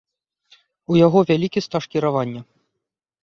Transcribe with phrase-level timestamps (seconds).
[0.93, 2.41] У яго вялікі стаж кіравання.